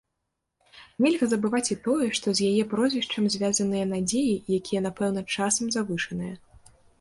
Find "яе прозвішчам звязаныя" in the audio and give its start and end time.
2.53-3.85